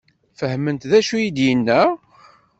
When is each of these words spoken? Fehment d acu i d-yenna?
Fehment 0.39 0.81
d 0.89 0.91
acu 0.99 1.15
i 1.25 1.29
d-yenna? 1.35 1.81